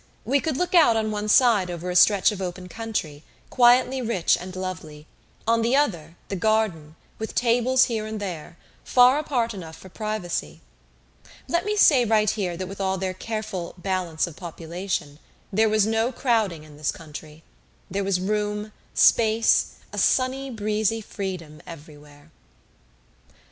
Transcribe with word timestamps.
We 0.25 0.39
could 0.39 0.57
look 0.57 0.73
out 0.73 0.95
on 0.97 1.11
one 1.11 1.27
side 1.27 1.69
over 1.69 1.91
a 1.91 1.95
stretch 1.95 2.31
of 2.31 2.41
open 2.41 2.67
country, 2.67 3.21
quietly 3.51 4.01
rich 4.01 4.35
and 4.35 4.55
lovely; 4.55 5.05
on 5.45 5.61
the 5.61 5.75
other, 5.75 6.15
the 6.27 6.35
garden, 6.35 6.95
with 7.19 7.35
tables 7.35 7.83
here 7.83 8.07
and 8.07 8.19
there, 8.19 8.57
far 8.83 9.19
apart 9.19 9.53
enough 9.53 9.77
for 9.77 9.89
privacy. 9.89 10.59
Let 11.47 11.65
me 11.65 11.75
say 11.77 12.03
right 12.03 12.31
here 12.31 12.57
that 12.57 12.65
with 12.65 12.81
all 12.81 12.97
their 12.97 13.13
careful 13.13 13.75
"balance 13.77 14.25
of 14.25 14.35
population" 14.35 15.19
there 15.53 15.69
was 15.69 15.85
no 15.85 16.11
crowding 16.11 16.63
in 16.63 16.77
this 16.77 16.91
country. 16.91 17.43
There 17.91 18.03
was 18.03 18.19
room, 18.19 18.71
space, 18.95 19.73
a 19.93 19.99
sunny 19.99 20.49
breezy 20.49 21.01
freedom 21.01 21.61
everywhere. 21.67 22.31